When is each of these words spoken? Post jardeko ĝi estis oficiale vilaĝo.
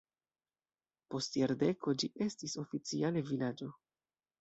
Post 1.11 1.37
jardeko 1.41 1.95
ĝi 2.01 2.11
estis 2.29 2.59
oficiale 2.67 3.27
vilaĝo. 3.33 3.73